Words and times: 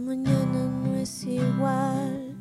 mañana 0.00 0.66
no 0.82 0.96
es 0.96 1.24
igual, 1.24 2.34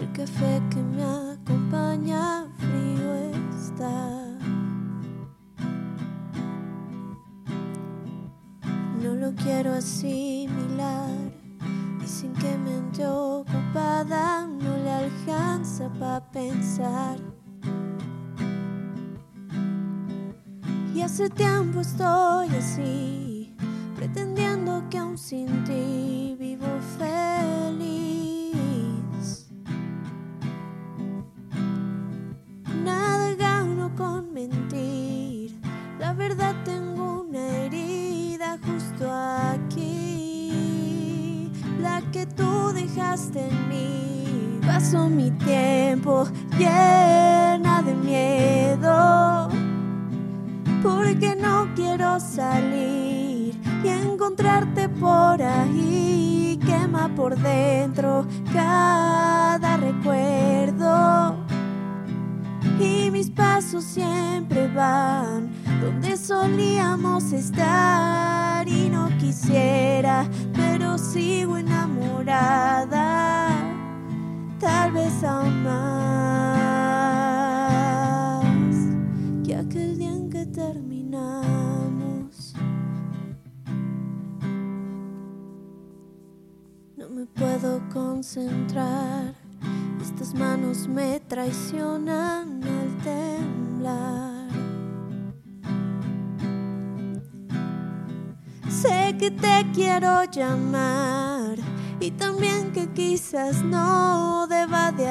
el 0.00 0.12
café 0.12 0.60
que 0.70 0.82
me 0.82 1.02
acompaña 1.02 2.46
frío 2.58 3.12
está. 3.54 4.38
No 9.02 9.14
lo 9.14 9.34
quiero 9.34 9.72
asimilar, 9.74 11.10
dicen 12.00 12.32
que 12.34 12.56
mente 12.56 13.06
ocupada 13.06 14.46
no 14.46 14.76
le 14.78 14.90
alcanza 14.90 15.88
para 15.98 16.20
pensar. 16.30 17.18
Y 20.94 21.00
hace 21.00 21.28
tiempo 21.30 21.80
estoy 21.80 22.48
así, 22.48 23.31
pretendiendo 24.02 24.82
que 24.90 24.98
aún 24.98 25.16
sin 25.16 25.62
ti 25.62 26.34
vivo 26.36 26.66
feliz. 26.98 28.58
Nada 32.84 33.32
gano 33.36 33.94
con 33.96 34.32
mentir, 34.32 35.56
la 36.00 36.12
verdad 36.14 36.56
tengo 36.64 37.20
una 37.20 37.46
herida 37.58 38.58
justo 38.66 39.08
aquí, 39.54 39.92
la 41.80 42.02
que 42.10 42.26
tú 42.26 42.72
dejaste 42.74 43.46
en 43.46 43.68
mí. 43.68 44.58
Paso 44.66 45.08
mi 45.08 45.30
tiempo 45.30 46.26
llena 46.58 47.82
de 47.82 47.94
miedo 47.94 49.48
porque 50.82 51.36
no 51.36 51.68
quiero 51.76 52.18
salir 52.18 53.31
y 53.84 53.88
encontrarte 53.88 54.88
por 54.88 55.42
ahí. 55.42 56.58
Quema 56.64 57.08
por 57.16 57.36
dentro 57.36 58.24
cada 58.52 59.76
recuerdo 59.76 61.36
y 62.78 63.10
mis 63.10 63.30
pasos 63.30 63.84
siempre 63.84 64.68
van 64.68 65.50
donde 65.80 66.16
solíamos 66.16 67.32
estar 67.32 68.68
y 68.68 68.88
no 68.88 69.08
quisiera, 69.18 70.24
pero 70.54 70.96
sigo 70.98 71.56
enamorada, 71.56 73.48
tal 74.60 74.92
vez 74.92 75.24
aún 75.24 75.64
más 75.64 75.91
concentrar, 88.22 89.34
estas 90.00 90.32
manos 90.32 90.86
me 90.86 91.18
traicionan 91.18 92.62
al 92.62 92.96
temblar. 93.02 94.48
Sé 98.70 99.16
que 99.18 99.32
te 99.32 99.66
quiero 99.74 100.22
llamar 100.30 101.56
y 101.98 102.12
también 102.12 102.70
que 102.70 102.88
quizás 102.92 103.60
no 103.64 104.46
deba 104.46 104.92
de 104.92 105.10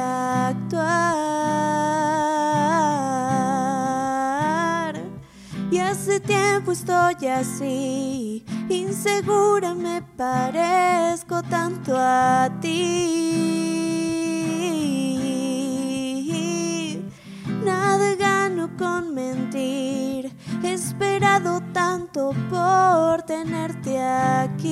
tiempo 6.22 6.72
estoy 6.72 7.28
así, 7.28 8.46
insegura 8.70 9.74
me 9.74 10.02
parezco 10.02 11.42
tanto 11.44 11.94
a 11.98 12.50
ti. 12.62 13.02
Nada 17.64 18.16
gano 18.16 18.70
con 18.78 19.14
mentir, 19.14 20.32
he 20.64 20.74
esperado 20.74 21.62
tanto 21.74 22.34
por 22.50 23.22
tenerte 23.24 24.00
aquí, 24.02 24.68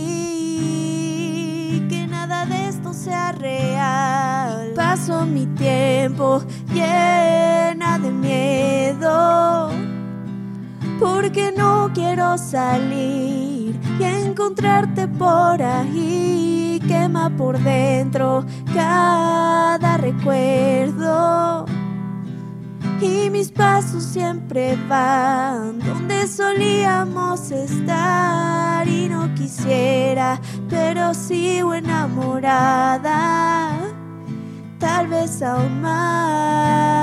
que 1.90 2.08
nada 2.08 2.46
de 2.46 2.70
esto 2.70 2.94
sea 2.94 3.32
real. 3.32 4.74
Paso 4.76 5.26
mi 5.26 5.46
tiempo 5.48 6.44
llena 6.74 8.00
de 8.00 8.12
miedo 8.12 9.49
porque 11.00 11.54
no 11.56 11.90
quiero 11.94 12.38
salir 12.38 13.80
y 14.00 14.04
encontrarte 14.04 15.08
por 15.08 15.62
ahí. 15.62 16.82
Quema 16.88 17.30
por 17.30 17.58
dentro 17.60 18.46
cada 18.74 19.98
recuerdo. 19.98 21.66
Y 23.02 23.30
mis 23.30 23.50
pasos 23.52 24.04
siempre 24.04 24.78
van 24.90 25.80
donde 25.80 26.28
solíamos 26.28 27.50
estar 27.52 28.86
y 28.88 29.08
no 29.08 29.34
quisiera, 29.36 30.42
pero 30.70 31.14
sigo 31.14 31.74
enamorada, 31.76 33.72
tal 34.80 35.08
vez 35.08 35.42
aún 35.42 35.82
más. 35.82 36.99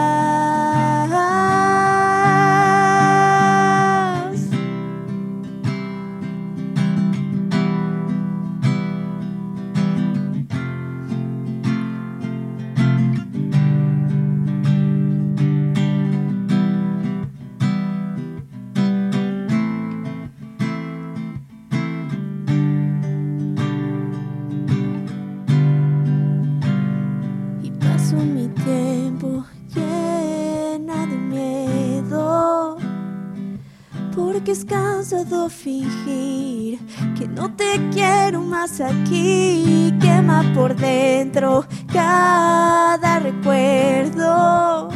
Porque 34.47 34.61
es 34.61 34.65
cansado 34.65 35.49
fingir 35.49 36.79
que 37.19 37.27
no 37.27 37.53
te 37.57 37.81
quiero 37.93 38.41
más 38.43 38.81
aquí 38.81 39.93
quema 40.01 40.45
por 40.55 40.77
dentro 40.77 41.65
cada 41.93 43.19
recuerdo. 43.19 44.89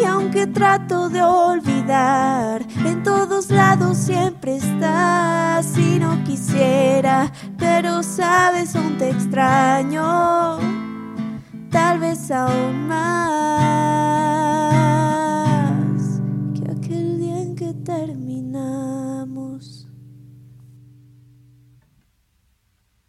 Y 0.00 0.04
aunque 0.04 0.48
trato 0.48 1.08
de 1.08 1.22
olvidar, 1.22 2.66
en 2.84 3.04
todos 3.04 3.48
lados 3.48 3.96
siempre 3.96 4.56
estás 4.56 5.78
y 5.78 6.00
no 6.00 6.24
quisiera, 6.24 7.30
pero 7.56 8.02
sabes, 8.02 8.74
aún 8.74 8.98
te 8.98 9.08
extraño, 9.08 10.58
tal 11.70 12.00
vez 12.00 12.28
aún 12.32 12.88
más 12.88 13.45